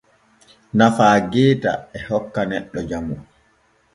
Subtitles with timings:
[0.77, 3.15] Nafa geeta e hokka neɗɗo jamu.